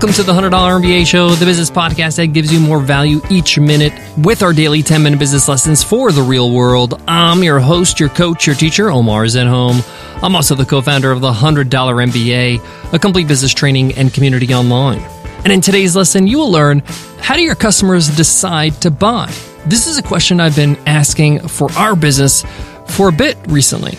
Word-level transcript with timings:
Welcome 0.00 0.14
to 0.14 0.22
the 0.22 0.32
$100 0.32 0.50
MBA 0.50 1.06
Show, 1.06 1.28
the 1.28 1.44
business 1.44 1.70
podcast 1.70 2.16
that 2.16 2.28
gives 2.28 2.50
you 2.50 2.58
more 2.58 2.80
value 2.80 3.20
each 3.28 3.58
minute 3.58 3.92
with 4.16 4.42
our 4.42 4.54
daily 4.54 4.82
10 4.82 5.02
minute 5.02 5.18
business 5.18 5.46
lessons 5.46 5.84
for 5.84 6.10
the 6.10 6.22
real 6.22 6.50
world. 6.52 7.02
I'm 7.06 7.44
your 7.44 7.60
host, 7.60 8.00
your 8.00 8.08
coach, 8.08 8.46
your 8.46 8.56
teacher, 8.56 8.90
Omar 8.90 9.24
Zenhom. 9.24 9.86
I'm 10.22 10.34
also 10.34 10.54
the 10.54 10.64
co 10.64 10.80
founder 10.80 11.12
of 11.12 11.20
the 11.20 11.30
$100 11.30 11.68
MBA, 11.68 12.94
a 12.94 12.98
complete 12.98 13.28
business 13.28 13.52
training 13.52 13.92
and 13.92 14.10
community 14.10 14.54
online. 14.54 15.00
And 15.44 15.52
in 15.52 15.60
today's 15.60 15.94
lesson, 15.94 16.26
you 16.26 16.38
will 16.38 16.50
learn 16.50 16.78
how 17.18 17.36
do 17.36 17.42
your 17.42 17.54
customers 17.54 18.08
decide 18.08 18.80
to 18.80 18.90
buy? 18.90 19.30
This 19.66 19.86
is 19.86 19.98
a 19.98 20.02
question 20.02 20.40
I've 20.40 20.56
been 20.56 20.78
asking 20.86 21.46
for 21.46 21.70
our 21.72 21.94
business 21.94 22.42
for 22.86 23.10
a 23.10 23.12
bit 23.12 23.36
recently. 23.48 23.96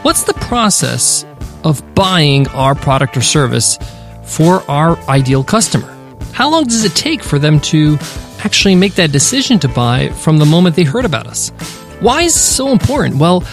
What's 0.00 0.22
the 0.22 0.32
process 0.32 1.26
of 1.62 1.94
buying 1.94 2.48
our 2.48 2.74
product 2.74 3.18
or 3.18 3.20
service? 3.20 3.78
For 4.32 4.68
our 4.70 4.98
ideal 5.08 5.44
customer? 5.44 5.88
How 6.32 6.50
long 6.50 6.64
does 6.64 6.84
it 6.84 6.96
take 6.96 7.22
for 7.22 7.38
them 7.38 7.60
to 7.60 7.98
actually 8.44 8.74
make 8.74 8.94
that 8.94 9.12
decision 9.12 9.58
to 9.58 9.68
buy 9.68 10.08
from 10.08 10.38
the 10.38 10.46
moment 10.46 10.74
they 10.74 10.84
heard 10.84 11.04
about 11.04 11.26
us? 11.26 11.50
Why 12.00 12.22
is 12.22 12.34
this 12.34 12.42
so 12.42 12.70
important? 12.70 13.16
Well, 13.16 13.44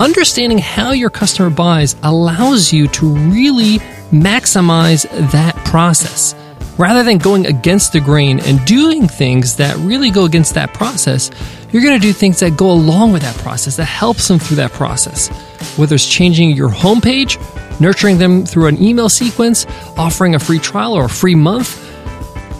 understanding 0.00 0.58
how 0.58 0.92
your 0.92 1.10
customer 1.10 1.50
buys 1.50 1.96
allows 2.02 2.72
you 2.72 2.88
to 2.88 3.06
really 3.06 3.78
maximize 4.10 5.02
that 5.32 5.54
process. 5.66 6.34
Rather 6.78 7.02
than 7.02 7.18
going 7.18 7.46
against 7.46 7.92
the 7.92 8.00
grain 8.00 8.40
and 8.40 8.64
doing 8.64 9.06
things 9.06 9.56
that 9.56 9.76
really 9.76 10.10
go 10.10 10.24
against 10.24 10.54
that 10.54 10.72
process, 10.72 11.30
you're 11.70 11.82
going 11.82 12.00
to 12.00 12.06
do 12.06 12.14
things 12.14 12.40
that 12.40 12.56
go 12.56 12.70
along 12.70 13.12
with 13.12 13.22
that 13.22 13.36
process, 13.36 13.76
that 13.76 13.84
helps 13.84 14.26
them 14.28 14.38
through 14.38 14.56
that 14.56 14.72
process. 14.72 15.28
Whether 15.76 15.94
it's 15.94 16.08
changing 16.08 16.50
your 16.52 16.70
homepage 16.70 17.38
nurturing 17.80 18.18
them 18.18 18.44
through 18.44 18.66
an 18.66 18.82
email 18.82 19.08
sequence, 19.08 19.66
offering 19.96 20.34
a 20.34 20.38
free 20.38 20.58
trial 20.58 20.94
or 20.94 21.04
a 21.04 21.08
free 21.08 21.34
month. 21.34 21.78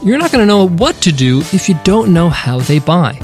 You're 0.05 0.19
not 0.19 0.33
going 0.33 0.43
to 0.43 0.47
know 0.47 0.69
what 0.69 0.97
to 1.03 1.13
do 1.13 1.41
if 1.53 1.69
you 1.69 1.77
don't 1.85 2.13
know 2.13 2.29
how 2.29 2.59
they 2.59 2.79
buy. 2.79 3.21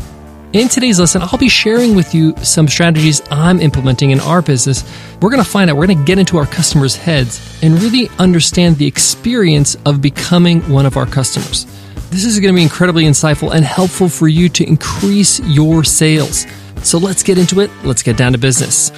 In 0.55 0.69
today's 0.69 0.99
lesson, 0.99 1.21
I'll 1.21 1.39
be 1.39 1.49
sharing 1.49 1.95
with 1.95 2.15
you 2.15 2.35
some 2.39 2.69
strategies 2.69 3.21
I'm 3.31 3.61
implementing 3.61 4.13
in 4.13 4.21
our 4.21 4.41
business. 4.41 4.83
We're 5.21 5.29
going 5.29 5.45
to 5.45 5.49
find 5.49 5.69
out, 5.69 5.77
we're 5.77 5.87
going 5.87 5.99
to 5.99 6.05
get 6.05 6.19
into 6.19 6.39
our 6.39 6.47
customers' 6.47 6.97
heads 6.97 7.59
and 7.63 7.79
really 7.83 8.09
understand 8.19 8.77
the 8.77 8.87
experience 8.87 9.77
of 9.85 10.01
becoming 10.01 10.61
one 10.71 10.87
of 10.87 10.97
our 10.97 11.05
customers. 11.05 11.67
This 12.11 12.25
is 12.25 12.41
going 12.41 12.55
to 12.55 12.57
be 12.57 12.63
incredibly 12.63 13.05
insightful 13.05 13.55
and 13.55 13.63
helpful 13.63 14.09
for 14.09 14.27
you 14.27 14.49
to 14.49 14.67
increase 14.67 15.39
your 15.41 15.85
sales. 15.85 16.47
So 16.83 16.97
let's 16.97 17.23
get 17.23 17.37
into 17.37 17.61
it. 17.61 17.71
Let's 17.85 18.03
get 18.03 18.17
down 18.17 18.33
to 18.33 18.39
business. 18.39 18.91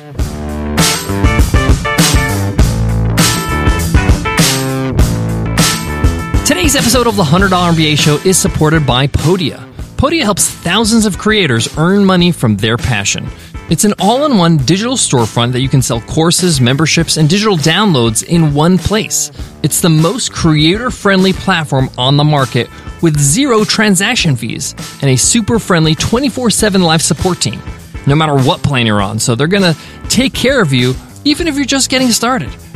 Today's 6.71 6.85
episode 6.85 7.09
of 7.09 7.17
the 7.17 7.25
$100 7.25 7.49
MBA 7.49 7.99
Show 7.99 8.15
is 8.25 8.39
supported 8.39 8.87
by 8.87 9.09
Podia. 9.09 9.69
Podia 9.97 10.23
helps 10.23 10.49
thousands 10.49 11.05
of 11.05 11.19
creators 11.19 11.77
earn 11.77 12.05
money 12.05 12.31
from 12.31 12.57
their 12.57 12.77
passion. 12.77 13.27
It's 13.71 13.83
an 13.83 13.95
all 13.99 14.25
in 14.25 14.39
one 14.39 14.57
digital 14.57 14.95
storefront 14.95 15.51
that 15.51 15.63
you 15.63 15.69
can 15.69 15.83
sell 15.83 16.01
courses, 16.03 16.61
memberships, 16.61 17.17
and 17.17 17.29
digital 17.29 17.57
downloads 17.57 18.23
in 18.23 18.55
one 18.55 18.79
place. 18.79 19.33
It's 19.65 19.81
the 19.81 19.89
most 19.89 20.33
creator 20.33 20.93
friendly 20.93 21.33
platform 21.33 21.91
on 21.99 22.17
the 22.17 22.23
market 22.23 22.69
with 23.03 23.19
zero 23.19 23.65
transaction 23.65 24.37
fees 24.37 24.77
and 25.03 25.11
a 25.11 25.17
super 25.17 25.59
friendly 25.59 25.97
24 25.97 26.51
7 26.51 26.83
live 26.83 27.03
support 27.03 27.41
team, 27.41 27.61
no 28.07 28.15
matter 28.15 28.37
what 28.37 28.63
plan 28.63 28.87
you're 28.87 29.03
on. 29.03 29.19
So 29.19 29.35
they're 29.35 29.49
going 29.49 29.75
to 29.75 29.77
take 30.09 30.35
care 30.35 30.63
of 30.63 30.73
you 30.73 30.95
even 31.25 31.49
if 31.49 31.57
you're 31.57 31.65
just 31.65 31.91
getting 31.91 32.11
started. 32.13 32.55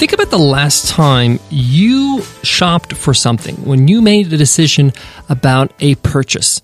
Think 0.00 0.14
about 0.14 0.30
the 0.30 0.38
last 0.38 0.88
time 0.88 1.38
you 1.50 2.22
shopped 2.42 2.94
for 2.94 3.12
something, 3.12 3.54
when 3.66 3.86
you 3.86 4.00
made 4.00 4.32
a 4.32 4.38
decision 4.38 4.94
about 5.28 5.74
a 5.78 5.96
purchase. 5.96 6.62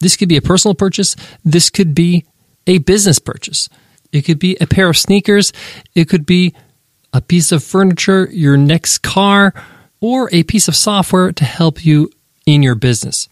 This 0.00 0.16
could 0.16 0.30
be 0.30 0.38
a 0.38 0.40
personal 0.40 0.74
purchase, 0.74 1.14
this 1.44 1.68
could 1.68 1.94
be 1.94 2.24
a 2.66 2.78
business 2.78 3.18
purchase. 3.18 3.68
It 4.12 4.22
could 4.22 4.38
be 4.38 4.56
a 4.62 4.66
pair 4.66 4.88
of 4.88 4.96
sneakers, 4.96 5.52
it 5.94 6.08
could 6.08 6.24
be 6.24 6.54
a 7.12 7.20
piece 7.20 7.52
of 7.52 7.62
furniture, 7.62 8.30
your 8.32 8.56
next 8.56 9.02
car, 9.02 9.52
or 10.00 10.30
a 10.32 10.42
piece 10.44 10.66
of 10.66 10.74
software 10.74 11.32
to 11.32 11.44
help 11.44 11.84
you 11.84 12.08
in 12.46 12.62
your 12.62 12.76
business. 12.76 13.28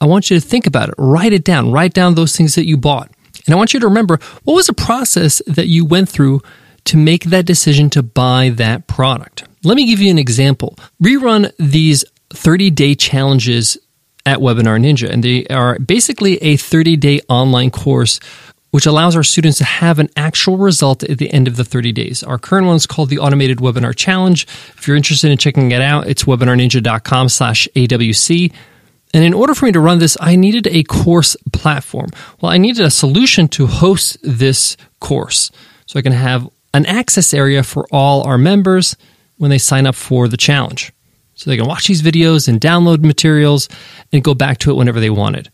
I 0.00 0.06
want 0.06 0.30
you 0.30 0.38
to 0.38 0.46
think 0.46 0.68
about 0.68 0.90
it, 0.90 0.94
write 0.98 1.32
it 1.32 1.42
down, 1.42 1.72
write 1.72 1.94
down 1.94 2.14
those 2.14 2.36
things 2.36 2.54
that 2.54 2.68
you 2.68 2.76
bought. 2.76 3.10
And 3.44 3.52
I 3.52 3.58
want 3.58 3.74
you 3.74 3.80
to 3.80 3.88
remember 3.88 4.20
what 4.44 4.54
was 4.54 4.68
the 4.68 4.72
process 4.72 5.42
that 5.48 5.66
you 5.66 5.84
went 5.84 6.08
through 6.08 6.42
to 6.88 6.96
make 6.96 7.24
that 7.24 7.44
decision 7.44 7.90
to 7.90 8.02
buy 8.02 8.48
that 8.50 8.86
product. 8.86 9.44
Let 9.62 9.76
me 9.76 9.86
give 9.86 10.00
you 10.00 10.10
an 10.10 10.18
example. 10.18 10.76
Rerun 11.02 11.52
these 11.58 12.04
30 12.30 12.70
day 12.70 12.94
challenges 12.94 13.76
at 14.24 14.38
Webinar 14.38 14.80
Ninja, 14.80 15.10
and 15.10 15.22
they 15.22 15.46
are 15.46 15.78
basically 15.78 16.36
a 16.38 16.56
30 16.56 16.96
day 16.96 17.20
online 17.28 17.70
course 17.70 18.20
which 18.70 18.84
allows 18.84 19.16
our 19.16 19.22
students 19.22 19.56
to 19.58 19.64
have 19.64 19.98
an 19.98 20.10
actual 20.14 20.58
result 20.58 21.02
at 21.02 21.16
the 21.16 21.32
end 21.32 21.48
of 21.48 21.56
the 21.56 21.64
30 21.64 21.90
days. 21.92 22.22
Our 22.22 22.38
current 22.38 22.66
one 22.66 22.76
is 22.76 22.86
called 22.86 23.08
the 23.08 23.18
Automated 23.18 23.58
Webinar 23.58 23.96
Challenge. 23.96 24.42
If 24.76 24.86
you're 24.86 24.96
interested 24.96 25.30
in 25.30 25.38
checking 25.38 25.70
it 25.70 25.80
out, 25.80 26.06
it's 26.06 26.24
webinarninja.com 26.24 27.30
slash 27.30 27.66
AWC. 27.74 28.52
And 29.14 29.24
in 29.24 29.32
order 29.32 29.54
for 29.54 29.64
me 29.64 29.72
to 29.72 29.80
run 29.80 30.00
this, 30.00 30.18
I 30.20 30.36
needed 30.36 30.66
a 30.66 30.82
course 30.82 31.34
platform. 31.50 32.10
Well, 32.42 32.52
I 32.52 32.58
needed 32.58 32.84
a 32.84 32.90
solution 32.90 33.48
to 33.48 33.66
host 33.66 34.18
this 34.22 34.76
course 35.00 35.50
so 35.86 35.98
I 35.98 36.02
can 36.02 36.12
have 36.12 36.48
an 36.78 36.86
access 36.86 37.34
area 37.34 37.62
for 37.62 37.86
all 37.92 38.26
our 38.26 38.38
members 38.38 38.96
when 39.36 39.50
they 39.50 39.58
sign 39.58 39.86
up 39.86 39.94
for 39.94 40.28
the 40.28 40.36
challenge. 40.36 40.92
So 41.34 41.50
they 41.50 41.56
can 41.56 41.66
watch 41.66 41.86
these 41.86 42.02
videos 42.02 42.48
and 42.48 42.60
download 42.60 43.00
materials 43.04 43.68
and 44.12 44.24
go 44.24 44.32
back 44.32 44.58
to 44.58 44.70
it 44.70 44.74
whenever 44.74 45.00
they 45.00 45.10
wanted. 45.10 45.50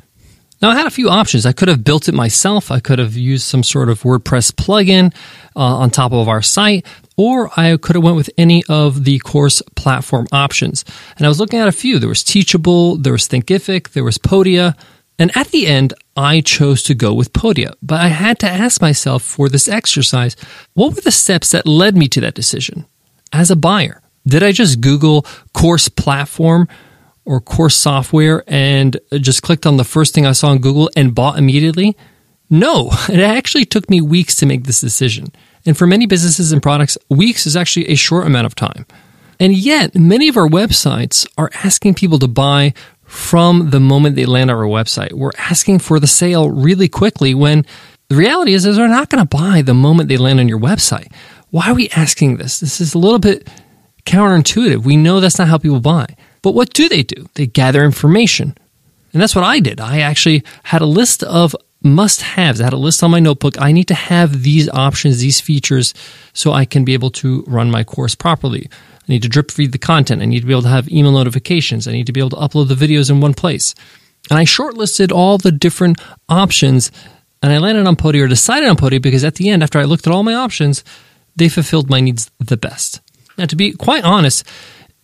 Now, 0.63 0.71
I 0.71 0.77
had 0.77 0.87
a 0.87 0.91
few 0.91 1.09
options. 1.11 1.45
I 1.45 1.53
could 1.53 1.69
have 1.69 1.83
built 1.83 2.09
it 2.09 2.15
myself. 2.15 2.71
I 2.71 2.81
could 2.81 2.99
have 2.99 3.15
used 3.17 3.45
some 3.45 3.63
sort 3.63 3.89
of 3.89 4.03
WordPress 4.03 4.53
plugin 4.53 5.15
uh, 5.57 5.61
on 5.61 5.91
top 5.91 6.13
of 6.13 6.29
our 6.29 6.43
site, 6.43 6.87
or 7.17 7.51
I 7.59 7.77
could 7.77 7.97
have 7.97 8.05
went 8.05 8.17
with 8.17 8.31
any 8.39 8.63
of 8.69 9.05
the 9.05 9.19
course 9.19 9.63
platform 9.77 10.27
options. 10.33 10.85
And 11.17 11.27
I 11.27 11.29
was 11.29 11.41
looking 11.41 11.59
at 11.59 11.69
a 11.69 11.73
few. 11.73 11.99
There 11.99 12.09
was 12.09 12.25
Teachable, 12.25 12.97
there 12.97 13.13
was 13.13 13.29
Thinkific, 13.29 13.91
there 13.91 14.05
was 14.05 14.19
Podia. 14.19 14.77
And 15.19 15.37
at 15.37 15.49
the 15.49 15.67
end, 15.67 15.95
I 16.17 16.41
chose 16.41 16.83
to 16.85 16.95
go 16.95 17.15
with 17.15 17.33
Podia, 17.33 17.75
but 17.83 18.01
I 18.01 18.09
had 18.09 18.39
to 18.41 18.49
ask 18.49 18.81
myself 18.81 19.23
for 19.23 19.49
this 19.49 19.69
exercise 19.69 20.37
what 20.75 20.95
were 20.95 21.01
the 21.01 21.11
steps 21.11 21.53
that 21.53 21.67
led 21.67 21.97
me 21.97 22.09
to 22.09 22.21
that 22.21 22.35
decision? 22.35 22.87
As 23.33 23.51
a 23.51 23.57
buyer, 23.57 24.01
did 24.27 24.43
I 24.43 24.53
just 24.53 24.81
Google 24.81 25.27
course 25.53 25.89
platform 25.89 26.69
or 27.25 27.41
course 27.41 27.77
software 27.77 28.45
and 28.47 28.99
just 29.13 29.43
clicked 29.43 29.67
on 29.67 29.77
the 29.77 29.85
first 29.85 30.15
thing 30.15 30.27
I 30.27 30.33
saw 30.33 30.49
on 30.49 30.59
Google 30.59 30.91
and 30.97 31.15
bought 31.15 31.39
immediately? 31.39 31.97
No, 32.51 32.91
it 33.09 33.21
actually 33.21 33.65
took 33.65 33.89
me 33.89 34.01
weeks 34.01 34.35
to 34.37 34.47
make 34.47 34.65
this 34.65 34.81
decision. 34.81 35.33
And 35.67 35.77
for 35.77 35.87
many 35.87 36.07
businesses 36.07 36.53
and 36.53 36.63
products, 36.63 36.99
weeks 37.09 37.47
is 37.47 37.57
actually 37.57 37.89
a 37.89 37.95
short 37.95 38.27
amount 38.27 38.47
of 38.47 38.55
time. 38.55 38.87
And 39.41 39.57
yet, 39.57 39.95
many 39.95 40.29
of 40.29 40.37
our 40.37 40.47
websites 40.47 41.27
are 41.37 41.51
asking 41.65 41.95
people 41.95 42.19
to 42.21 42.29
buy 42.29 42.73
from 43.15 43.71
the 43.71 43.79
moment 43.79 44.17
they 44.17 44.27
land 44.27 44.51
on 44.51 44.57
our 44.57 44.65
website. 44.65 45.13
We're 45.13 45.31
asking 45.39 45.79
for 45.79 46.01
the 46.01 46.07
sale 46.09 46.51
really 46.51 46.89
quickly 46.89 47.33
when 47.33 47.65
the 48.09 48.17
reality 48.17 48.55
is, 48.55 48.67
is 48.67 48.77
they're 48.77 48.89
not 48.89 49.09
going 49.09 49.25
to 49.25 49.37
buy 49.37 49.63
the 49.63 49.73
moment 49.73 50.09
they 50.09 50.17
land 50.17 50.41
on 50.41 50.49
your 50.49 50.59
website. 50.59 51.13
Why 51.51 51.71
are 51.71 51.75
we 51.75 51.89
asking 51.91 52.37
this? 52.37 52.59
This 52.59 52.81
is 52.81 52.95
a 52.95 52.99
little 52.99 53.21
bit 53.21 53.49
counterintuitive. 54.05 54.85
We 54.85 54.97
know 54.97 55.21
that's 55.21 55.39
not 55.39 55.47
how 55.47 55.59
people 55.59 55.79
buy. 55.79 56.07
But 56.43 56.55
what 56.55 56.75
do 56.75 56.89
they 56.89 57.05
do? 57.05 57.29
They 57.35 57.47
gather 57.47 57.85
information. 57.85 58.59
And 59.13 59.23
that's 59.23 59.37
what 59.37 59.45
I 59.45 59.61
did. 59.61 59.81
I 59.81 60.01
actually 60.01 60.43
had 60.65 60.83
a 60.83 60.87
list 60.87 61.23
of 61.23 61.55
must 61.85 62.23
haves. 62.23 62.61
I 62.61 62.65
had 62.65 62.73
a 62.73 62.79
list 62.79 63.03
on 63.03 63.11
my 63.11 63.21
notebook. 63.21 63.61
I 63.61 63.73
need 63.73 63.89
to 63.89 63.95
have 63.95 64.43
these 64.43 64.69
options, 64.71 65.21
these 65.21 65.41
features, 65.41 65.95
so 66.33 66.53
I 66.53 66.65
can 66.65 66.85
be 66.85 66.95
able 66.95 67.11
to 67.13 67.45
run 67.47 67.71
my 67.71 67.85
course 67.85 68.15
properly. 68.15 68.69
I 68.73 69.13
need 69.13 69.23
to 69.23 69.29
drip 69.29 69.51
feed 69.51 69.73
the 69.73 69.79
content. 69.79 70.23
I 70.23 70.25
need 70.25 70.41
to 70.41 70.47
be 70.47 70.53
able 70.53 70.63
to 70.63 70.69
have 70.69 70.89
email 70.91 71.13
notifications. 71.13 71.87
I 71.87 71.93
need 71.93 72.07
to 72.07 72.13
be 72.13 72.21
able 72.21 72.31
to 72.31 72.37
upload 72.37 72.69
the 72.69 72.75
videos 72.75 73.11
in 73.11 73.21
one 73.21 73.35
place. 73.35 73.75
And 74.31 74.39
I 74.39 74.45
shortlisted 74.45 75.13
all 75.13 75.37
the 75.37 75.53
different 75.53 76.01
options 76.29 76.91
and 77.45 77.53
I 77.53 77.59
landed 77.59 77.87
on 77.87 77.97
Podia 77.97 78.25
or 78.25 78.29
decided 78.29 78.71
on 78.71 78.77
Podia 78.77 79.03
because 79.03 79.23
at 79.23 79.35
the 79.35 79.51
end, 79.51 79.63
after 79.63 79.79
I 79.79 79.85
looked 79.85 80.07
at 80.07 80.13
all 80.15 80.23
my 80.23 80.33
options, 80.33 80.83
they 81.37 81.51
fulfilled 81.51 81.91
my 81.91 82.01
needs 82.01 82.31
the 82.39 82.57
best. 82.57 83.03
Now, 83.37 83.45
to 83.45 83.55
be 83.55 83.73
quite 83.73 84.03
honest, 84.03 84.47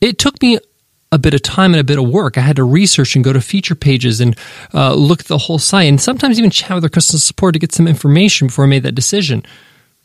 it 0.00 0.19
took 0.19 0.41
me 0.41 0.59
a 1.12 1.18
bit 1.18 1.34
of 1.34 1.42
time 1.42 1.72
and 1.72 1.80
a 1.80 1.84
bit 1.84 1.98
of 1.98 2.08
work. 2.08 2.38
I 2.38 2.42
had 2.42 2.56
to 2.56 2.64
research 2.64 3.16
and 3.16 3.24
go 3.24 3.32
to 3.32 3.40
feature 3.40 3.74
pages 3.74 4.20
and 4.20 4.36
uh, 4.72 4.94
look 4.94 5.20
at 5.20 5.26
the 5.26 5.38
whole 5.38 5.58
site 5.58 5.88
and 5.88 6.00
sometimes 6.00 6.38
even 6.38 6.50
chat 6.50 6.74
with 6.74 6.82
their 6.82 6.90
customer 6.90 7.18
support 7.18 7.54
to 7.54 7.58
get 7.58 7.72
some 7.72 7.88
information 7.88 8.46
before 8.46 8.64
I 8.64 8.68
made 8.68 8.84
that 8.84 8.94
decision. 8.94 9.42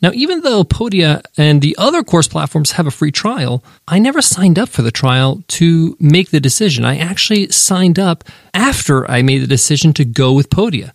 Now, 0.01 0.11
even 0.13 0.41
though 0.41 0.63
Podia 0.63 1.21
and 1.37 1.61
the 1.61 1.75
other 1.79 2.03
course 2.03 2.27
platforms 2.27 2.71
have 2.71 2.85
a 2.85 2.91
free 2.91 3.11
trial, 3.11 3.63
I 3.87 3.97
never 3.99 4.21
signed 4.21 4.59
up 4.59 4.69
for 4.69 4.81
the 4.81 4.91
trial 4.91 5.43
to 5.47 5.95
make 5.99 6.31
the 6.31 6.39
decision. 6.39 6.83
I 6.83 6.97
actually 6.97 7.49
signed 7.49 7.97
up 7.97 8.23
after 8.53 9.09
I 9.09 9.21
made 9.21 9.39
the 9.39 9.47
decision 9.47 9.93
to 9.93 10.05
go 10.05 10.33
with 10.33 10.49
Podia. 10.49 10.91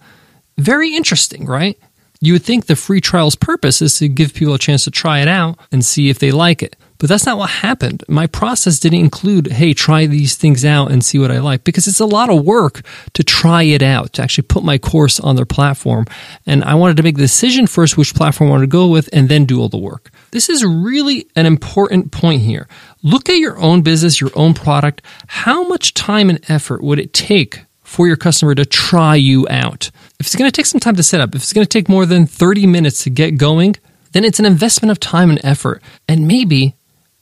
Very 0.59 0.95
interesting, 0.95 1.47
right? 1.47 1.79
You 2.23 2.35
would 2.35 2.45
think 2.45 2.67
the 2.67 2.77
free 2.77 3.01
trial's 3.01 3.35
purpose 3.35 3.81
is 3.81 3.99
to 3.99 4.09
give 4.09 4.35
people 4.35 4.53
a 4.53 4.59
chance 4.59 4.85
to 4.85 4.91
try 4.91 5.21
it 5.21 5.29
out 5.29 5.59
and 5.73 5.83
see 5.83 6.11
if 6.11 6.19
they 6.19 6.31
like 6.31 6.63
it. 6.63 6.77
But 6.99 7.09
that's 7.09 7.25
not 7.25 7.39
what 7.39 7.49
happened. 7.49 8.05
My 8.09 8.27
process 8.27 8.79
didn't 8.79 9.01
include, 9.01 9.47
hey, 9.47 9.73
try 9.73 10.05
these 10.05 10.37
things 10.37 10.63
out 10.63 10.91
and 10.91 11.03
see 11.03 11.19
what 11.19 11.31
I 11.31 11.39
like, 11.39 11.65
because 11.65 11.89
it's 11.89 11.99
a 11.99 12.05
lot 12.05 12.29
of 12.29 12.45
work 12.45 12.83
to 13.15 13.25
try 13.25 13.63
it 13.63 13.81
out, 13.81 14.13
to 14.13 14.23
actually 14.23 14.49
put 14.49 14.65
my 14.65 14.77
course 14.77 15.19
on 15.19 15.35
their 15.35 15.47
platform. 15.47 16.05
And 16.45 16.63
I 16.63 16.75
wanted 16.75 16.99
to 16.99 17.03
make 17.03 17.17
the 17.17 17.23
decision 17.23 17.67
first 17.67 17.97
which 17.97 18.15
platform 18.15 18.49
I 18.49 18.51
wanted 18.51 18.67
to 18.67 18.77
go 18.77 18.87
with 18.87 19.09
and 19.15 19.31
then 19.31 19.47
do 19.47 19.59
all 19.59 19.71
the 19.71 19.79
work. 19.79 20.11
This 20.31 20.51
is 20.51 20.63
really 20.63 21.27
an 21.37 21.47
important 21.47 22.13
point 22.13 22.43
here. 22.43 22.69
Look 23.03 23.31
at 23.31 23.39
your 23.39 23.59
own 23.59 23.81
business, 23.81 24.21
your 24.21 24.33
own 24.35 24.53
product. 24.53 25.01
How 25.27 25.67
much 25.67 25.95
time 25.95 26.29
and 26.29 26.45
effort 26.51 26.85
would 26.85 26.99
it 26.99 27.15
take 27.15 27.65
for 27.91 28.07
your 28.07 28.17
customer 28.17 28.55
to 28.55 28.65
try 28.65 29.17
you 29.17 29.49
out? 29.51 29.91
If 30.21 30.27
it's 30.27 30.37
going 30.37 30.49
to 30.49 30.55
take 30.55 30.67
some 30.67 30.79
time 30.79 30.95
to 30.95 31.03
set 31.03 31.21
up, 31.21 31.35
if 31.35 31.43
it's 31.43 31.53
going 31.53 31.65
to 31.65 31.69
take 31.69 31.89
more 31.89 32.07
than 32.07 32.25
30 32.25 32.69
minutes 32.69 33.03
to 33.03 33.11
get 33.11 33.33
going, 33.33 33.75
then 34.13 34.25
it's 34.25 34.39
an 34.39 34.45
investment 34.45 34.93
of 34.93 35.01
time 35.01 35.29
and 35.29 35.41
effort. 35.43 35.83
And 36.07 36.29
maybe 36.29 36.77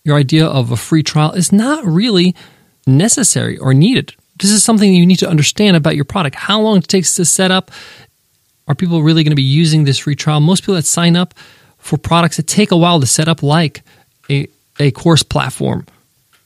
your 0.04 0.18
idea 0.18 0.46
of 0.46 0.70
a 0.70 0.76
free 0.76 1.02
trial 1.02 1.32
is 1.32 1.52
not 1.52 1.86
really 1.86 2.34
necessary 2.86 3.56
or 3.56 3.72
needed. 3.72 4.14
This 4.38 4.50
is 4.50 4.62
something 4.62 4.92
you 4.92 5.06
need 5.06 5.20
to 5.20 5.28
understand 5.28 5.74
about 5.74 5.96
your 5.96 6.04
product. 6.04 6.36
How 6.36 6.60
long 6.60 6.76
it 6.76 6.88
takes 6.88 7.14
to 7.14 7.24
set 7.24 7.50
up. 7.50 7.70
Are 8.66 8.74
people 8.74 9.02
really 9.02 9.24
going 9.24 9.32
to 9.32 9.36
be 9.36 9.42
using 9.42 9.84
this 9.84 9.96
free 9.96 10.16
trial? 10.16 10.40
Most 10.40 10.64
people 10.64 10.74
that 10.74 10.84
sign 10.84 11.16
up 11.16 11.32
for 11.78 11.96
products 11.96 12.36
that 12.36 12.46
take 12.46 12.72
a 12.72 12.76
while 12.76 13.00
to 13.00 13.06
set 13.06 13.26
up, 13.26 13.42
like 13.42 13.82
a, 14.28 14.46
a 14.78 14.90
course 14.90 15.22
platform, 15.22 15.86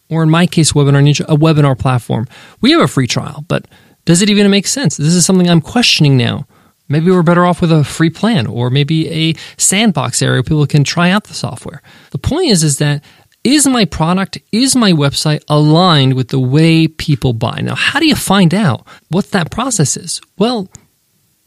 or 0.09 0.23
in 0.23 0.31
my 0.31 0.47
case, 0.47 0.71
Webinar 0.71 1.03
Ninja, 1.03 1.25
a 1.27 1.37
webinar 1.37 1.77
platform. 1.77 2.29
We 2.61 2.71
have 2.71 2.81
a 2.81 2.87
free 2.87 3.09
trial, 3.09 3.45
but 3.49 3.67
does 4.05 4.23
it 4.23 4.31
even 4.31 4.51
make 4.51 4.67
sense? 4.67 4.97
This 4.97 5.15
is 5.15 5.25
something 5.25 5.49
I'm 5.49 5.61
questioning 5.61 6.17
now. 6.17 6.47
Maybe 6.89 7.11
we're 7.11 7.23
better 7.23 7.47
off 7.47 7.61
with 7.61 7.73
a 7.73 7.85
free 7.85 8.11
plan 8.11 8.47
or 8.47 8.69
maybe 8.69 9.09
a 9.09 9.35
sandbox 9.57 10.21
area 10.21 10.37
where 10.37 10.43
people 10.43 10.67
can 10.67 10.85
try 10.85 11.11
out 11.11 11.25
the 11.25 11.35
software. 11.35 11.81
The 12.11 12.19
point 12.19 12.51
is, 12.51 12.63
is 12.63 12.79
that 12.79 13.03
is 13.45 13.67
my 13.67 13.85
product, 13.85 14.39
is 14.53 14.77
my 14.77 14.93
website 14.93 15.43
aligned 15.49 16.15
with 16.15 16.29
the 16.29 16.39
way 16.39 16.87
people 16.87 17.33
buy? 17.33 17.61
Now, 17.61 17.75
how 17.75 17.99
do 17.99 18.07
you 18.07 18.15
find 18.15 18.55
out 18.55 18.87
what 19.09 19.31
that 19.33 19.51
process 19.51 19.97
is? 19.97 20.21
Well, 20.39 20.69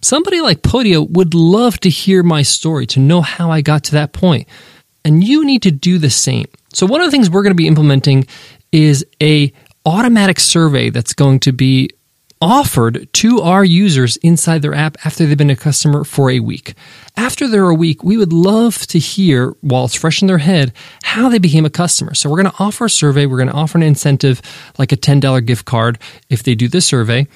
somebody 0.01 0.41
like 0.41 0.61
Podia 0.61 1.09
would 1.09 1.33
love 1.33 1.79
to 1.81 1.89
hear 1.89 2.21
my 2.21 2.41
story, 2.41 2.85
to 2.87 2.99
know 2.99 3.21
how 3.21 3.49
I 3.49 3.61
got 3.61 3.83
to 3.85 3.91
that 3.93 4.13
point. 4.13 4.47
And 5.05 5.23
you 5.23 5.45
need 5.45 5.61
to 5.61 5.71
do 5.71 5.97
the 5.97 6.09
same. 6.09 6.47
So 6.73 6.85
one 6.85 6.99
of 6.99 7.07
the 7.07 7.11
things 7.11 7.29
we're 7.29 7.43
going 7.43 7.51
to 7.51 7.55
be 7.55 7.67
implementing 7.67 8.25
is 8.71 9.05
a 9.21 9.53
automatic 9.85 10.39
survey 10.39 10.89
that's 10.89 11.13
going 11.13 11.39
to 11.41 11.53
be 11.53 11.89
offered 12.45 13.11
to 13.11 13.41
our 13.41 13.65
users 13.65 14.17
inside 14.17 14.61
their 14.61 14.75
app 14.75 15.03
after 15.03 15.25
they've 15.25 15.35
been 15.35 15.49
a 15.49 15.55
customer 15.55 16.03
for 16.03 16.29
a 16.29 16.39
week. 16.39 16.75
After 17.17 17.47
they're 17.47 17.69
a 17.69 17.73
week, 17.73 18.03
we 18.03 18.17
would 18.17 18.31
love 18.31 18.85
to 18.87 18.99
hear, 18.99 19.55
while 19.61 19.85
it's 19.85 19.95
fresh 19.95 20.21
in 20.21 20.27
their 20.27 20.37
head, 20.37 20.71
how 21.01 21.27
they 21.27 21.39
became 21.39 21.65
a 21.65 21.71
customer. 21.71 22.13
So 22.13 22.29
we're 22.29 22.43
going 22.43 22.53
to 22.53 22.63
offer 22.63 22.85
a 22.85 22.89
survey. 22.89 23.25
We're 23.25 23.37
going 23.37 23.49
to 23.49 23.55
offer 23.55 23.79
an 23.79 23.83
incentive 23.83 24.43
like 24.77 24.91
a 24.91 24.95
$10 24.95 25.43
gift 25.43 25.65
card 25.65 25.97
if 26.29 26.43
they 26.43 26.53
do 26.53 26.67
this 26.67 26.85
survey. 26.85 27.27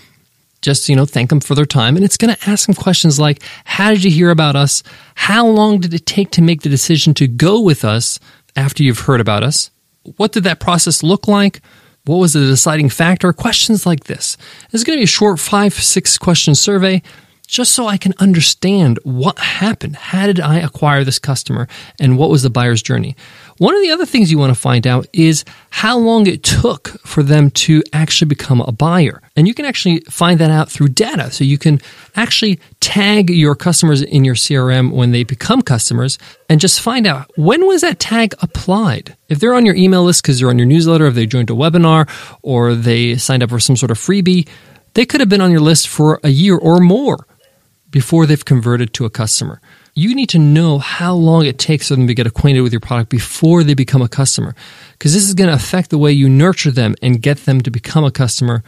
Just, 0.61 0.87
you 0.87 0.95
know, 0.95 1.07
thank 1.07 1.31
them 1.31 1.39
for 1.39 1.55
their 1.55 1.65
time. 1.65 1.95
And 1.95 2.05
it's 2.05 2.17
going 2.17 2.35
to 2.35 2.49
ask 2.49 2.67
them 2.67 2.75
questions 2.75 3.19
like, 3.19 3.41
how 3.65 3.89
did 3.89 4.03
you 4.03 4.11
hear 4.11 4.29
about 4.29 4.55
us? 4.55 4.83
How 5.15 5.47
long 5.47 5.79
did 5.79 5.91
it 5.91 6.05
take 6.05 6.29
to 6.31 6.43
make 6.43 6.61
the 6.61 6.69
decision 6.69 7.15
to 7.15 7.27
go 7.27 7.59
with 7.59 7.83
us 7.83 8.19
after 8.55 8.83
you've 8.83 8.99
heard 8.99 9.21
about 9.21 9.41
us? 9.41 9.71
What 10.17 10.33
did 10.33 10.43
that 10.43 10.59
process 10.59 11.01
look 11.01 11.27
like? 11.27 11.61
What 12.09 12.17
was 12.17 12.33
the 12.33 12.39
deciding 12.39 12.89
factor? 12.89 13.31
Questions 13.31 13.85
like 13.85 14.05
this. 14.05 14.35
It's 14.71 14.83
going 14.83 14.97
to 14.97 14.99
be 14.99 15.03
a 15.03 15.07
short 15.07 15.39
five, 15.39 15.75
six 15.75 16.17
question 16.17 16.55
survey 16.55 17.03
just 17.49 17.73
so 17.73 17.87
I 17.87 17.97
can 17.97 18.13
understand 18.19 18.99
what 19.01 19.39
happened. 19.39 19.95
How 19.95 20.27
did 20.27 20.39
I 20.39 20.59
acquire 20.59 21.03
this 21.03 21.17
customer 21.17 21.67
and 21.99 22.15
what 22.15 22.29
was 22.29 22.43
the 22.43 22.49
buyer's 22.51 22.83
journey? 22.83 23.15
One 23.57 23.75
of 23.75 23.81
the 23.81 23.89
other 23.89 24.05
things 24.05 24.31
you 24.31 24.37
want 24.37 24.53
to 24.53 24.59
find 24.59 24.85
out 24.85 25.07
is 25.13 25.43
how 25.71 25.97
long 25.97 26.27
it 26.27 26.43
took 26.43 26.89
for 27.07 27.23
them 27.23 27.49
to 27.51 27.81
actually 27.91 28.27
become 28.27 28.61
a 28.61 28.71
buyer. 28.71 29.23
And 29.35 29.47
you 29.47 29.55
can 29.55 29.65
actually 29.65 30.01
find 30.01 30.39
that 30.39 30.51
out 30.51 30.69
through 30.69 30.89
data. 30.89 31.31
So 31.31 31.43
you 31.43 31.57
can 31.57 31.81
actually 32.15 32.59
tag 32.81 33.31
your 33.31 33.55
customers 33.55 34.03
in 34.03 34.23
your 34.23 34.35
CRM 34.35 34.91
when 34.91 35.09
they 35.09 35.23
become 35.23 35.63
customers 35.63 36.19
and 36.49 36.61
just 36.61 36.79
find 36.81 37.07
out 37.07 37.31
when 37.35 37.65
was 37.65 37.81
that 37.81 37.99
tag 37.99 38.35
applied. 38.43 39.17
If 39.27 39.39
they're 39.39 39.55
on 39.55 39.65
your 39.65 39.75
email 39.75 40.03
list 40.03 40.21
because 40.21 40.39
they're 40.39 40.49
on 40.49 40.59
your 40.59 40.67
newsletter, 40.67 41.07
if 41.07 41.15
they 41.15 41.25
joined 41.25 41.49
a 41.49 41.53
webinar 41.53 42.07
or 42.43 42.75
they 42.75 43.17
signed 43.17 43.41
up 43.41 43.49
for 43.49 43.59
some 43.59 43.75
sort 43.75 43.89
of 43.89 43.97
freebie, 43.97 44.47
they 44.93 45.07
could 45.07 45.19
have 45.19 45.29
been 45.29 45.41
on 45.41 45.51
your 45.51 45.61
list 45.61 45.87
for 45.87 46.19
a 46.23 46.29
year 46.29 46.55
or 46.55 46.79
more 46.79 47.25
before 47.91 48.25
they've 48.25 48.43
converted 48.45 48.93
to 48.93 49.05
a 49.05 49.09
customer. 49.09 49.61
You 49.95 50.15
need 50.15 50.29
to 50.29 50.39
know 50.39 50.77
how 50.79 51.13
long 51.13 51.45
it 51.45 51.57
takes 51.57 51.87
for 51.87 51.95
them 51.95 52.07
to 52.07 52.13
get 52.13 52.27
acquainted 52.27 52.61
with 52.61 52.71
your 52.71 52.79
product 52.79 53.09
before 53.09 53.63
they 53.63 53.73
become 53.73 54.01
a 54.01 54.07
customer. 54.07 54.55
Because 54.93 55.13
this 55.13 55.27
is 55.27 55.33
going 55.33 55.49
to 55.49 55.55
affect 55.55 55.89
the 55.89 55.97
way 55.97 56.11
you 56.11 56.29
nurture 56.29 56.71
them 56.71 56.95
and 57.01 57.21
get 57.21 57.39
them 57.39 57.61
to 57.61 57.71
become 57.71 58.05
a 58.05 58.11
customer 58.11 58.63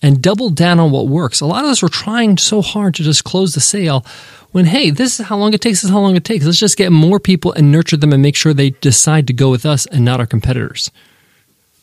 and 0.00 0.22
double 0.22 0.50
down 0.50 0.80
on 0.80 0.90
what 0.90 1.08
works. 1.08 1.40
A 1.40 1.46
lot 1.46 1.64
of 1.64 1.70
us 1.70 1.82
are 1.82 1.88
trying 1.88 2.36
so 2.36 2.60
hard 2.60 2.94
to 2.96 3.02
just 3.02 3.24
close 3.24 3.54
the 3.54 3.60
sale 3.60 4.04
when, 4.50 4.66
hey, 4.66 4.90
this 4.90 5.20
is 5.20 5.26
how 5.26 5.36
long 5.36 5.54
it 5.54 5.60
takes, 5.60 5.78
this 5.78 5.84
is 5.84 5.90
how 5.90 6.00
long 6.00 6.16
it 6.16 6.24
takes. 6.24 6.44
Let's 6.44 6.58
just 6.58 6.76
get 6.76 6.90
more 6.90 7.20
people 7.20 7.52
and 7.52 7.70
nurture 7.70 7.96
them 7.96 8.12
and 8.12 8.22
make 8.22 8.36
sure 8.36 8.52
they 8.52 8.70
decide 8.70 9.26
to 9.28 9.32
go 9.32 9.50
with 9.50 9.64
us 9.64 9.86
and 9.86 10.04
not 10.04 10.20
our 10.20 10.26
competitors. 10.26 10.90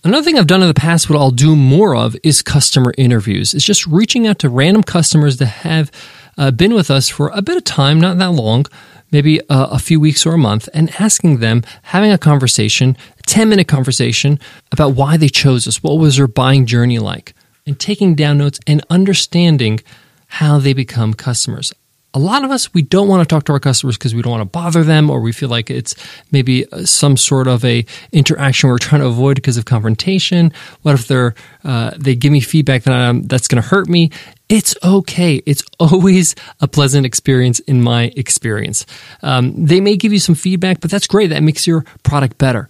Another 0.03 0.23
thing 0.23 0.37
I've 0.37 0.47
done 0.47 0.61
in 0.61 0.67
the 0.67 0.73
past, 0.73 1.09
what 1.09 1.19
I'll 1.19 1.31
do 1.31 1.55
more 1.55 1.95
of, 1.95 2.15
is 2.23 2.41
customer 2.41 2.93
interviews. 2.97 3.53
It's 3.53 3.65
just 3.65 3.85
reaching 3.85 4.27
out 4.27 4.39
to 4.39 4.49
random 4.49 4.83
customers 4.83 5.37
that 5.37 5.47
have 5.47 5.91
uh, 6.39 6.49
been 6.49 6.73
with 6.73 6.89
us 6.89 7.09
for 7.09 7.29
a 7.35 7.41
bit 7.41 7.57
of 7.57 7.63
time, 7.65 7.99
not 7.99 8.17
that 8.17 8.31
long, 8.31 8.65
maybe 9.11 9.39
a, 9.39 9.43
a 9.49 9.79
few 9.79 9.99
weeks 9.99 10.25
or 10.25 10.33
a 10.33 10.37
month, 10.37 10.69
and 10.73 10.89
asking 10.99 11.39
them, 11.39 11.61
having 11.83 12.11
a 12.11 12.17
conversation, 12.17 12.97
a 13.19 13.23
10 13.23 13.49
minute 13.49 13.67
conversation 13.67 14.39
about 14.71 14.95
why 14.95 15.17
they 15.17 15.27
chose 15.27 15.67
us, 15.67 15.83
what 15.83 15.99
was 15.99 16.15
their 16.15 16.27
buying 16.27 16.65
journey 16.65 16.97
like, 16.97 17.33
and 17.67 17.77
taking 17.79 18.15
down 18.15 18.37
notes 18.37 18.59
and 18.65 18.83
understanding 18.89 19.81
how 20.27 20.59
they 20.59 20.73
become 20.73 21.13
customers. 21.13 21.73
A 22.15 22.19
lot 22.19 22.43
of 22.43 22.49
us 22.49 22.73
we 22.73 22.81
don't 22.81 23.07
want 23.07 23.21
to 23.21 23.31
talk 23.31 23.43
to 23.45 23.53
our 23.53 23.59
customers 23.59 23.95
because 23.95 24.15
we 24.15 24.23
don't 24.23 24.31
want 24.31 24.41
to 24.41 24.45
bother 24.45 24.83
them 24.83 25.11
or 25.11 25.19
we 25.19 25.31
feel 25.31 25.49
like 25.49 25.69
it's 25.69 25.93
maybe 26.31 26.65
uh, 26.71 26.83
some 26.83 27.17
sort 27.17 27.47
of 27.47 27.63
a 27.63 27.85
interaction 28.11 28.67
we're 28.69 28.79
trying 28.79 29.01
to 29.01 29.07
avoid 29.07 29.35
because 29.35 29.57
of 29.57 29.65
confrontation. 29.65 30.51
What 30.81 30.95
if 30.95 31.07
they're 31.07 31.35
uh, 31.63 31.91
they 31.97 32.15
give 32.15 32.31
me 32.31 32.39
feedback 32.39 32.83
that 32.83 32.93
I'm, 32.93 33.23
that's 33.23 33.47
going 33.47 33.61
to 33.61 33.67
hurt 33.67 33.87
me 33.87 34.09
it's 34.49 34.75
okay. 34.83 35.41
It's 35.45 35.63
always 35.79 36.35
a 36.59 36.67
pleasant 36.67 37.05
experience 37.05 37.59
in 37.61 37.81
my 37.81 38.11
experience. 38.15 38.85
Um, 39.21 39.65
they 39.65 39.79
may 39.79 39.95
give 39.95 40.11
you 40.11 40.19
some 40.19 40.35
feedback 40.35 40.81
but 40.81 40.91
that's 40.91 41.07
great. 41.07 41.27
That 41.27 41.43
makes 41.43 41.65
your 41.65 41.85
product 42.03 42.37
better. 42.37 42.69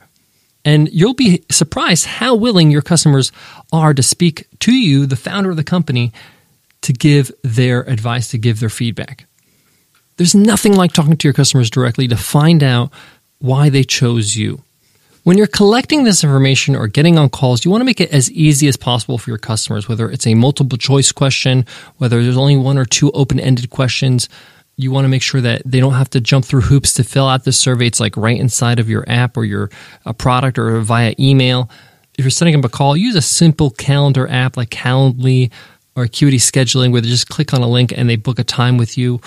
And 0.66 0.90
you'll 0.92 1.14
be 1.14 1.44
surprised 1.50 2.06
how 2.06 2.36
willing 2.36 2.70
your 2.70 2.82
customers 2.82 3.32
are 3.72 3.94
to 3.94 4.04
speak 4.04 4.48
to 4.60 4.74
you 4.74 5.06
the 5.06 5.16
founder 5.16 5.50
of 5.50 5.56
the 5.56 5.64
company 5.64 6.12
to 6.82 6.94
give 6.94 7.32
their 7.44 7.82
advice 7.82 8.30
to 8.32 8.38
give 8.38 8.60
their 8.60 8.70
feedback. 8.70 9.26
There's 10.18 10.36
nothing 10.36 10.76
like 10.76 10.92
talking 10.92 11.16
to 11.16 11.28
your 11.28 11.34
customers 11.34 11.70
directly 11.70 12.08
to 12.10 12.18
find 12.18 12.62
out 12.62 12.92
why 13.40 13.70
they 13.70 13.84
chose 13.84 14.36
you. 14.36 14.62
When 15.30 15.38
you're 15.38 15.46
collecting 15.46 16.06
this 16.06 16.24
information 16.24 16.76
or 16.76 16.88
getting 16.88 17.20
on 17.20 17.30
calls, 17.30 17.64
you 17.64 17.70
want 17.70 17.82
to 17.82 17.86
make 17.86 18.02
it 18.02 18.12
as 18.12 18.32
easy 18.32 18.68
as 18.68 18.76
possible 18.76 19.20
for 19.20 19.30
your 19.30 19.38
customers, 19.38 19.88
whether 19.88 20.10
it's 20.10 20.26
a 20.26 20.34
multiple 20.34 20.76
choice 20.76 21.12
question, 21.12 21.68
whether 21.98 22.24
there's 22.24 22.36
only 22.36 22.58
one 22.58 22.80
or 22.80 22.86
two 22.86 23.12
open 23.12 23.40
ended 23.40 23.70
questions. 23.70 24.28
You 24.76 24.90
want 24.90 25.06
to 25.06 25.08
make 25.08 25.22
sure 25.22 25.40
that 25.40 25.62
they 25.64 25.80
don't 25.80 25.94
have 25.94 26.10
to 26.10 26.20
jump 26.20 26.46
through 26.46 26.62
hoops 26.62 26.94
to 26.94 27.04
fill 27.04 27.28
out 27.28 27.44
the 27.44 27.52
survey. 27.52 27.86
It's 27.86 28.00
like 28.00 28.18
right 28.18 28.40
inside 28.40 28.80
of 28.80 28.90
your 28.90 29.08
app 29.08 29.38
or 29.38 29.46
your 29.46 29.70
product 30.18 30.58
or 30.58 30.80
via 30.80 31.14
email. 31.20 31.70
If 32.18 32.26
you're 32.26 32.32
setting 32.32 32.56
up 32.56 32.66
a 32.66 32.70
call, 32.70 32.98
use 32.98 33.16
a 33.16 33.22
simple 33.22 33.70
calendar 33.70 34.28
app 34.28 34.58
like 34.58 34.70
Calendly 34.72 35.52
or 35.96 36.06
Acuity 36.06 36.40
Scheduling, 36.40 36.92
where 36.92 37.02
they 37.02 37.08
just 37.08 37.30
click 37.30 37.54
on 37.54 37.62
a 37.62 37.70
link 37.70 37.94
and 37.96 38.10
they 38.10 38.16
book 38.16 38.40
a 38.40 38.44
time 38.44 38.78
with 38.78 38.98
you. 38.98 39.22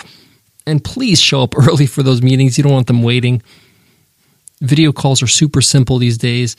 And 0.67 0.83
please 0.83 1.21
show 1.21 1.45
up 1.45 1.57
early 1.69 1.87
for 1.87 2.03
those 2.03 2.23
meetings. 2.23 2.59
You 2.59 2.65
don't 2.65 2.73
want 2.73 2.89
them 2.89 3.05
waiting. 3.05 3.41
Video 4.63 4.93
calls 4.93 5.23
are 5.23 5.27
super 5.27 5.61
simple 5.61 5.99
these 5.99 6.17
days, 6.17 6.57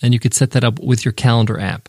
and 0.00 0.14
you 0.14 0.20
could 0.20 0.32
set 0.32 0.52
that 0.52 0.64
up 0.64 0.78
with 0.78 1.04
your 1.04 1.12
calendar 1.12 1.60
app. 1.60 1.88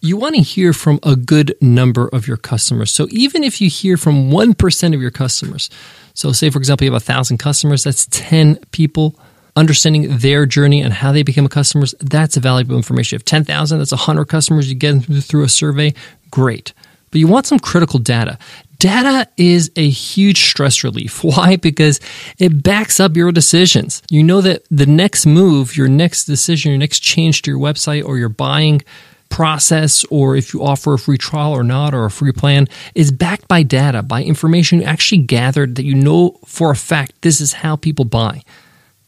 You 0.00 0.18
want 0.18 0.34
to 0.34 0.42
hear 0.42 0.72
from 0.72 1.00
a 1.02 1.16
good 1.16 1.56
number 1.62 2.08
of 2.08 2.28
your 2.28 2.36
customers. 2.36 2.92
So 2.92 3.08
even 3.10 3.42
if 3.42 3.60
you 3.60 3.70
hear 3.70 3.96
from 3.96 4.30
1% 4.30 4.94
of 4.94 5.00
your 5.00 5.10
customers, 5.10 5.70
so 6.12 6.30
say 6.32 6.50
for 6.50 6.58
example 6.58 6.84
you 6.84 6.92
have 6.92 7.02
1,000 7.02 7.38
customers, 7.38 7.84
that's 7.84 8.06
10 8.10 8.56
people 8.70 9.18
understanding 9.56 10.18
their 10.18 10.44
journey 10.44 10.82
and 10.82 10.92
how 10.92 11.12
they 11.12 11.22
become 11.22 11.46
a 11.46 11.48
customers, 11.48 11.94
that's 12.00 12.36
a 12.36 12.40
valuable 12.40 12.76
information. 12.76 13.16
If 13.16 13.24
10,000, 13.24 13.78
that's 13.78 13.92
100 13.92 14.26
customers 14.26 14.68
you 14.68 14.74
get 14.74 15.00
through 15.24 15.44
a 15.44 15.48
survey, 15.48 15.94
great. 16.30 16.74
But 17.10 17.20
you 17.20 17.26
want 17.26 17.46
some 17.46 17.58
critical 17.58 17.98
data. 17.98 18.38
Data 18.78 19.28
is 19.36 19.70
a 19.76 19.88
huge 19.88 20.48
stress 20.48 20.84
relief. 20.84 21.22
Why? 21.24 21.56
Because 21.56 22.00
it 22.38 22.62
backs 22.62 23.00
up 23.00 23.16
your 23.16 23.32
decisions. 23.32 24.02
You 24.10 24.22
know 24.22 24.40
that 24.40 24.64
the 24.70 24.86
next 24.86 25.26
move, 25.26 25.76
your 25.76 25.88
next 25.88 26.24
decision, 26.24 26.72
your 26.72 26.78
next 26.78 27.00
change 27.00 27.42
to 27.42 27.50
your 27.50 27.60
website 27.60 28.04
or 28.04 28.18
your 28.18 28.28
buying 28.28 28.82
process, 29.28 30.04
or 30.04 30.36
if 30.36 30.54
you 30.54 30.62
offer 30.62 30.94
a 30.94 30.98
free 30.98 31.18
trial 31.18 31.52
or 31.52 31.64
not, 31.64 31.94
or 31.94 32.04
a 32.04 32.10
free 32.10 32.32
plan, 32.32 32.68
is 32.94 33.10
backed 33.10 33.48
by 33.48 33.62
data, 33.62 34.02
by 34.02 34.22
information 34.22 34.80
you 34.80 34.84
actually 34.84 35.22
gathered 35.22 35.74
that 35.76 35.84
you 35.84 35.94
know 35.94 36.38
for 36.44 36.70
a 36.70 36.76
fact 36.76 37.12
this 37.22 37.40
is 37.40 37.52
how 37.52 37.76
people 37.76 38.04
buy. 38.04 38.42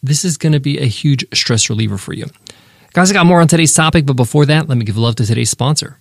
This 0.03 0.25
is 0.25 0.37
going 0.37 0.53
to 0.53 0.61
be 0.61 0.79
a 0.79 0.87
huge 0.87 1.25
stress 1.35 1.69
reliever 1.69 1.99
for 1.99 2.13
you. 2.13 2.27
Guys, 2.93 3.11
I 3.11 3.15
got 3.15 3.27
more 3.27 3.41
on 3.41 3.49
today's 3.49 3.75
topic, 3.75 4.07
but 4.07 4.15
before 4.15 4.47
that, 4.47 4.69
let 4.69 4.79
me 4.79 4.85
give 4.85 4.97
love 4.97 5.17
to 5.17 5.27
today's 5.27 5.51
sponsor. 5.51 5.99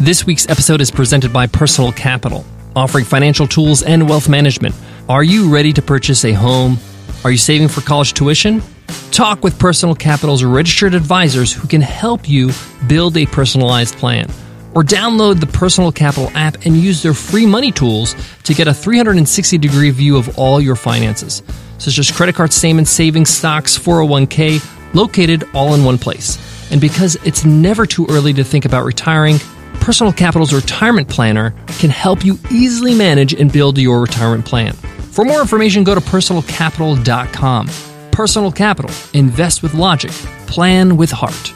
This 0.00 0.24
week's 0.24 0.48
episode 0.48 0.80
is 0.80 0.90
presented 0.90 1.30
by 1.30 1.46
Personal 1.46 1.92
Capital, 1.92 2.42
offering 2.74 3.04
financial 3.04 3.46
tools 3.46 3.82
and 3.82 4.08
wealth 4.08 4.30
management. 4.30 4.74
Are 5.10 5.22
you 5.22 5.52
ready 5.52 5.74
to 5.74 5.82
purchase 5.82 6.24
a 6.24 6.32
home? 6.32 6.78
Are 7.22 7.30
you 7.30 7.36
saving 7.36 7.68
for 7.68 7.82
college 7.82 8.14
tuition? 8.14 8.62
Talk 9.10 9.44
with 9.44 9.58
Personal 9.58 9.94
Capital's 9.94 10.42
registered 10.42 10.94
advisors 10.94 11.52
who 11.52 11.68
can 11.68 11.82
help 11.82 12.26
you 12.26 12.50
build 12.86 13.18
a 13.18 13.26
personalized 13.26 13.96
plan. 13.96 14.30
Or 14.74 14.82
download 14.82 15.38
the 15.38 15.46
Personal 15.46 15.92
Capital 15.92 16.30
app 16.34 16.64
and 16.64 16.78
use 16.78 17.02
their 17.02 17.12
free 17.12 17.44
money 17.44 17.70
tools 17.70 18.14
to 18.44 18.54
get 18.54 18.68
a 18.68 18.72
360 18.72 19.58
degree 19.58 19.90
view 19.90 20.16
of 20.16 20.38
all 20.38 20.62
your 20.62 20.76
finances, 20.76 21.42
such 21.76 21.98
as 21.98 22.10
credit 22.10 22.34
card 22.34 22.54
statements, 22.54 22.90
savings, 22.90 23.28
stocks, 23.28 23.78
401k, 23.78 24.94
located 24.94 25.44
all 25.52 25.74
in 25.74 25.84
one 25.84 25.98
place. 25.98 26.38
And 26.72 26.80
because 26.80 27.16
it's 27.16 27.44
never 27.44 27.84
too 27.84 28.06
early 28.08 28.32
to 28.32 28.44
think 28.44 28.64
about 28.64 28.86
retiring, 28.86 29.38
Personal 29.80 30.12
Capital's 30.12 30.52
retirement 30.52 31.08
planner 31.08 31.52
can 31.78 31.90
help 31.90 32.24
you 32.24 32.38
easily 32.50 32.94
manage 32.94 33.34
and 33.34 33.52
build 33.52 33.78
your 33.78 34.00
retirement 34.00 34.44
plan. 34.44 34.74
For 34.74 35.24
more 35.24 35.40
information, 35.40 35.84
go 35.84 35.94
to 35.94 36.00
personalcapital.com. 36.00 37.68
Personal 38.12 38.52
Capital. 38.52 38.90
Invest 39.14 39.62
with 39.62 39.74
logic. 39.74 40.10
Plan 40.46 40.96
with 40.96 41.10
heart. 41.10 41.54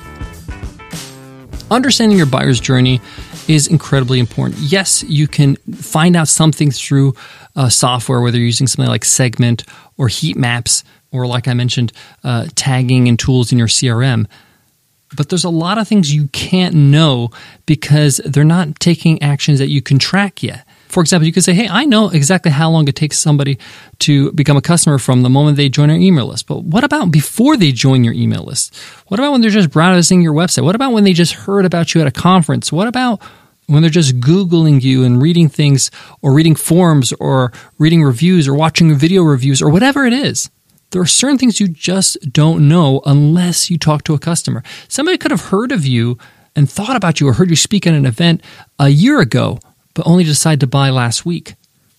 Understanding 1.70 2.18
your 2.18 2.26
buyer's 2.26 2.60
journey 2.60 3.00
is 3.46 3.66
incredibly 3.66 4.18
important. 4.18 4.58
Yes, 4.60 5.02
you 5.04 5.28
can 5.28 5.56
find 5.56 6.16
out 6.16 6.28
something 6.28 6.70
through 6.70 7.14
uh, 7.56 7.68
software, 7.68 8.20
whether 8.20 8.38
you're 8.38 8.46
using 8.46 8.66
something 8.66 8.90
like 8.90 9.04
Segment 9.04 9.64
or 9.96 10.08
Heat 10.08 10.36
Maps, 10.36 10.82
or 11.12 11.26
like 11.26 11.46
I 11.46 11.54
mentioned, 11.54 11.92
uh, 12.24 12.46
tagging 12.54 13.06
and 13.06 13.18
tools 13.18 13.52
in 13.52 13.58
your 13.58 13.68
CRM 13.68 14.26
but 15.16 15.28
there's 15.28 15.44
a 15.44 15.50
lot 15.50 15.78
of 15.78 15.88
things 15.88 16.14
you 16.14 16.28
can't 16.28 16.74
know 16.74 17.30
because 17.66 18.20
they're 18.24 18.44
not 18.44 18.80
taking 18.80 19.22
actions 19.22 19.58
that 19.58 19.68
you 19.68 19.82
can 19.82 19.98
track 19.98 20.42
yet. 20.42 20.66
For 20.88 21.00
example, 21.00 21.26
you 21.26 21.32
could 21.32 21.42
say, 21.42 21.54
Hey, 21.54 21.68
I 21.68 21.86
know 21.86 22.08
exactly 22.08 22.52
how 22.52 22.70
long 22.70 22.86
it 22.86 22.94
takes 22.94 23.18
somebody 23.18 23.58
to 24.00 24.30
become 24.32 24.56
a 24.56 24.62
customer 24.62 24.98
from 24.98 25.22
the 25.22 25.28
moment 25.28 25.56
they 25.56 25.68
join 25.68 25.90
our 25.90 25.96
email 25.96 26.26
list. 26.26 26.46
But 26.46 26.62
what 26.62 26.84
about 26.84 27.10
before 27.10 27.56
they 27.56 27.72
join 27.72 28.04
your 28.04 28.14
email 28.14 28.44
list? 28.44 28.76
What 29.08 29.18
about 29.18 29.32
when 29.32 29.40
they're 29.40 29.50
just 29.50 29.70
browsing 29.70 30.22
your 30.22 30.34
website? 30.34 30.62
What 30.62 30.76
about 30.76 30.92
when 30.92 31.02
they 31.02 31.12
just 31.12 31.32
heard 31.32 31.64
about 31.64 31.94
you 31.94 32.00
at 32.00 32.06
a 32.06 32.12
conference? 32.12 32.70
What 32.70 32.86
about 32.86 33.20
when 33.66 33.82
they're 33.82 33.90
just 33.90 34.20
Googling 34.20 34.82
you 34.82 35.04
and 35.04 35.20
reading 35.20 35.48
things 35.48 35.90
or 36.22 36.32
reading 36.32 36.54
forums 36.54 37.12
or 37.14 37.52
reading 37.78 38.04
reviews 38.04 38.46
or 38.46 38.54
watching 38.54 38.94
video 38.94 39.22
reviews 39.22 39.60
or 39.60 39.70
whatever 39.70 40.04
it 40.04 40.12
is? 40.12 40.48
There 40.94 41.02
are 41.02 41.06
certain 41.06 41.38
things 41.38 41.58
you 41.58 41.66
just 41.66 42.32
don't 42.32 42.68
know 42.68 43.02
unless 43.04 43.68
you 43.68 43.78
talk 43.78 44.04
to 44.04 44.14
a 44.14 44.18
customer. 44.20 44.62
Somebody 44.86 45.18
could 45.18 45.32
have 45.32 45.46
heard 45.46 45.72
of 45.72 45.84
you 45.84 46.18
and 46.54 46.70
thought 46.70 46.94
about 46.94 47.18
you 47.18 47.26
or 47.26 47.32
heard 47.32 47.50
you 47.50 47.56
speak 47.56 47.84
at 47.84 47.94
an 47.94 48.06
event 48.06 48.42
a 48.78 48.90
year 48.90 49.18
ago, 49.18 49.58
but 49.94 50.06
only 50.06 50.22
decided 50.22 50.60
to 50.60 50.68
buy 50.68 50.90
last 50.90 51.26
week. 51.26 51.56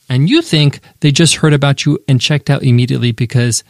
And 0.08 0.30
you 0.30 0.42
think 0.42 0.80
they 1.02 1.12
just 1.12 1.36
heard 1.36 1.52
about 1.52 1.86
you 1.86 2.00
and 2.08 2.22
checked 2.22 2.50
out 2.50 2.64
immediately 2.64 3.12
because 3.12 3.66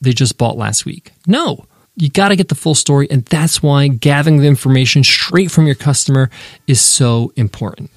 they 0.00 0.12
just 0.12 0.36
bought 0.36 0.58
last 0.58 0.84
week. 0.84 1.12
No, 1.28 1.64
you 1.94 2.10
got 2.10 2.30
to 2.30 2.36
get 2.36 2.48
the 2.48 2.56
full 2.56 2.74
story. 2.74 3.08
And 3.08 3.24
that's 3.26 3.62
why 3.62 3.86
gathering 3.86 4.38
the 4.38 4.48
information 4.48 5.04
straight 5.04 5.52
from 5.52 5.66
your 5.66 5.76
customer 5.76 6.28
is 6.66 6.80
so 6.80 7.32
important. 7.36 7.88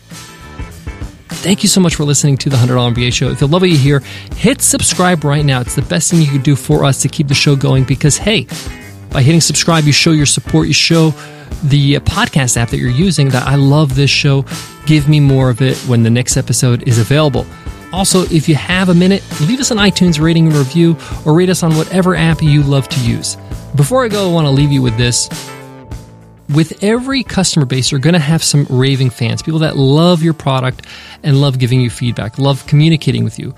Thank 1.41 1.63
you 1.63 1.69
so 1.69 1.79
much 1.79 1.95
for 1.95 2.03
listening 2.03 2.35
to 2.39 2.49
the 2.49 2.57
$100 2.57 2.93
MBA 2.93 3.13
show. 3.13 3.29
If 3.29 3.39
you 3.39 3.47
love 3.47 3.61
what 3.61 3.69
you 3.69 3.77
hear, 3.77 4.01
hit 4.35 4.61
subscribe 4.61 5.23
right 5.23 5.45
now. 5.45 5.61
It's 5.61 5.73
the 5.73 5.81
best 5.81 6.11
thing 6.11 6.19
you 6.21 6.27
can 6.27 6.41
do 6.41 6.53
for 6.53 6.83
us 6.83 7.01
to 7.01 7.07
keep 7.07 7.29
the 7.29 7.33
show 7.33 7.55
going 7.55 7.85
because, 7.85 8.17
hey, 8.17 8.45
by 9.09 9.21
hitting 9.21 9.39
subscribe, 9.39 9.85
you 9.85 9.93
show 9.93 10.11
your 10.11 10.25
support, 10.25 10.67
you 10.67 10.73
show 10.73 11.11
the 11.63 11.95
uh, 11.95 11.99
podcast 12.01 12.57
app 12.57 12.69
that 12.69 12.77
you're 12.77 12.89
using 12.89 13.29
that 13.29 13.47
I 13.47 13.55
love 13.55 13.95
this 13.95 14.09
show. 14.09 14.43
Give 14.85 15.07
me 15.07 15.21
more 15.21 15.49
of 15.49 15.61
it 15.61 15.77
when 15.87 16.03
the 16.03 16.09
next 16.09 16.35
episode 16.35 16.85
is 16.89 16.99
available. 16.99 17.45
Also, 17.93 18.23
if 18.23 18.49
you 18.49 18.55
have 18.55 18.89
a 18.89 18.93
minute, 18.93 19.23
leave 19.41 19.61
us 19.61 19.71
an 19.71 19.77
iTunes 19.77 20.19
rating 20.19 20.47
and 20.47 20.55
review 20.57 20.97
or 21.25 21.33
rate 21.33 21.49
us 21.49 21.63
on 21.63 21.73
whatever 21.77 22.15
app 22.15 22.41
you 22.41 22.63
love 22.63 22.89
to 22.89 22.99
use. 22.99 23.37
Before 23.75 24.03
I 24.03 24.09
go, 24.09 24.29
I 24.29 24.33
want 24.33 24.45
to 24.45 24.51
leave 24.51 24.73
you 24.73 24.81
with 24.81 24.97
this 24.97 25.29
with 26.49 26.83
every 26.83 27.23
customer 27.23 27.65
base, 27.65 27.91
you're 27.91 27.99
going 27.99 28.13
to 28.13 28.19
have 28.19 28.43
some 28.43 28.65
raving 28.69 29.11
fans, 29.11 29.41
people 29.41 29.59
that 29.59 29.77
love 29.77 30.23
your 30.23 30.33
product 30.33 30.85
and 31.23 31.39
love 31.39 31.59
giving 31.59 31.79
you 31.79 31.89
feedback, 31.89 32.39
love 32.39 32.65
communicating 32.65 33.23
with 33.23 33.37
you. 33.37 33.53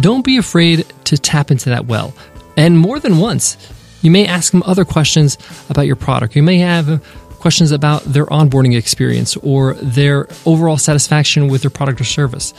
Don't 0.00 0.24
be 0.24 0.36
afraid 0.36 0.86
to 1.04 1.16
tap 1.16 1.50
into 1.50 1.70
that 1.70 1.86
well. 1.86 2.12
And 2.56 2.78
more 2.78 3.00
than 3.00 3.18
once, 3.18 3.56
you 4.02 4.10
may 4.10 4.26
ask 4.26 4.52
them 4.52 4.62
other 4.64 4.84
questions 4.84 5.38
about 5.70 5.86
your 5.86 5.96
product. 5.96 6.36
You 6.36 6.42
may 6.42 6.58
have 6.58 7.02
questions 7.40 7.72
about 7.72 8.04
their 8.04 8.26
onboarding 8.26 8.76
experience 8.76 9.36
or 9.38 9.74
their 9.74 10.28
overall 10.44 10.76
satisfaction 10.76 11.48
with 11.48 11.62
their 11.62 11.70
product 11.70 12.00
or 12.00 12.04
service. 12.04 12.52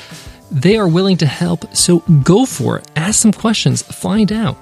They 0.51 0.77
are 0.77 0.87
willing 0.87 1.17
to 1.17 1.27
help, 1.27 1.75
so 1.75 1.99
go 2.23 2.45
for 2.45 2.77
it. 2.79 2.89
Ask 2.95 3.21
some 3.21 3.31
questions, 3.31 3.83
find 3.83 4.31
out. 4.31 4.57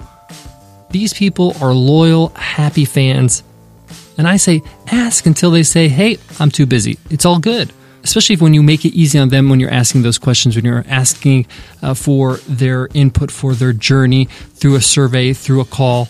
These 0.90 1.14
people 1.14 1.54
are 1.62 1.72
loyal, 1.72 2.28
happy 2.30 2.84
fans 2.84 3.42
and 4.18 4.28
I 4.28 4.36
say, 4.36 4.62
ask 4.88 5.24
until 5.24 5.50
they 5.50 5.62
say, 5.62 5.88
hey, 5.88 6.18
I'm 6.38 6.50
too 6.50 6.66
busy. 6.66 6.98
It's 7.08 7.24
all 7.24 7.38
good. 7.38 7.72
Especially 8.02 8.36
when 8.36 8.52
you 8.54 8.62
make 8.62 8.84
it 8.84 8.94
easy 8.94 9.18
on 9.18 9.28
them 9.28 9.48
when 9.48 9.60
you're 9.60 9.70
asking 9.70 10.02
those 10.02 10.18
questions, 10.18 10.56
when 10.56 10.64
you're 10.64 10.84
asking 10.88 11.46
uh, 11.82 11.94
for 11.94 12.36
their 12.48 12.88
input 12.94 13.30
for 13.30 13.54
their 13.54 13.72
journey 13.72 14.26
through 14.26 14.74
a 14.74 14.80
survey, 14.80 15.32
through 15.32 15.60
a 15.60 15.64
call. 15.64 16.08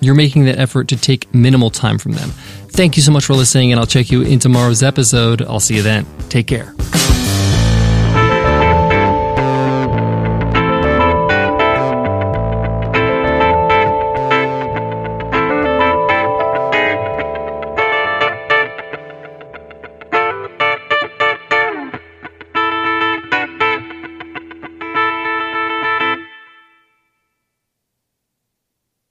You're 0.00 0.14
making 0.14 0.44
that 0.46 0.58
effort 0.58 0.88
to 0.88 0.96
take 0.96 1.32
minimal 1.32 1.70
time 1.70 1.98
from 1.98 2.12
them. 2.12 2.30
Thank 2.30 2.96
you 2.96 3.02
so 3.02 3.12
much 3.12 3.24
for 3.24 3.34
listening, 3.34 3.70
and 3.72 3.78
I'll 3.78 3.86
check 3.86 4.10
you 4.10 4.22
in 4.22 4.38
tomorrow's 4.38 4.82
episode. 4.82 5.42
I'll 5.42 5.60
see 5.60 5.76
you 5.76 5.82
then. 5.82 6.06
Take 6.28 6.46
care. 6.46 6.74